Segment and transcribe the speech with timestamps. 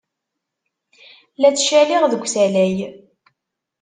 [1.39, 2.75] La ttcaliɣ deg usalay.